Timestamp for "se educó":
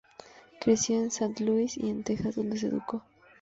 2.57-3.03